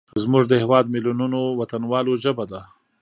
زموږ 0.23 0.43
د 0.47 0.53
هیواد 0.63 0.85
میلیونونو 0.93 1.39
وطنوالو 1.59 2.13
ژبه 2.23 2.45
ده. 2.51 2.61